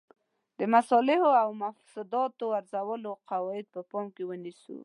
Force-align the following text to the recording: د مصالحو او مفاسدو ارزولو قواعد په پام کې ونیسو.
د 0.59 0.61
مصالحو 0.73 1.31
او 1.43 1.49
مفاسدو 1.61 2.47
ارزولو 2.59 3.11
قواعد 3.29 3.65
په 3.73 3.81
پام 3.89 4.05
کې 4.15 4.23
ونیسو. 4.29 4.77